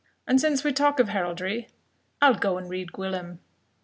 And 0.25 0.41
since 0.41 0.63
we 0.63 0.73
talk 0.73 0.99
of 0.99 1.09
heraldry, 1.09 1.67
I'll 2.23 2.33
go 2.33 2.57
and 2.57 2.67
read 2.67 2.91
Gwillym." 2.91 3.37